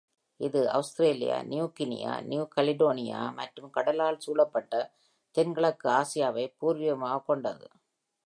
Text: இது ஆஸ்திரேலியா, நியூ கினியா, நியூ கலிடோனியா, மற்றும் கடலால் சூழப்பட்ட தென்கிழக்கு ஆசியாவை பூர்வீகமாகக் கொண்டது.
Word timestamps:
இது 0.37 0.69
ஆஸ்திரேலியா, 0.69 1.41
நியூ 1.43 1.71
கினியா, 1.79 2.21
நியூ 2.21 2.47
கலிடோனியா, 2.55 3.33
மற்றும் 3.33 3.69
கடலால் 3.69 4.19
சூழப்பட்ட 4.19 4.93
தென்கிழக்கு 5.31 5.89
ஆசியாவை 5.89 6.53
பூர்வீகமாகக் 6.61 7.25
கொண்டது. 7.25 7.69